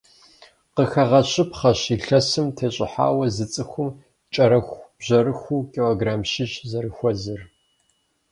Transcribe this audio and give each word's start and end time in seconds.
Къыхэгъэщыпхъэщ, 0.75 1.81
илъэсым 1.93 2.47
тещӏыхьауэ 2.55 3.25
зы 3.35 3.45
цӏыхум 3.53 3.89
кӏэрыхубжьэрыхуу 4.33 5.67
килограмм 5.73 6.21
щищ 6.31 6.51
зэрыхуэзэр. 6.69 7.41